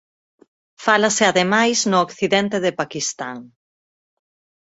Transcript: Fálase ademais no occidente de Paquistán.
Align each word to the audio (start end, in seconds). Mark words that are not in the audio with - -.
Fálase 0.85 1.23
ademais 1.27 1.77
no 1.91 1.99
occidente 2.07 2.57
de 2.65 2.71
Paquistán. 2.79 3.37